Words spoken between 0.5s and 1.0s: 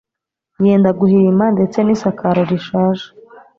yenda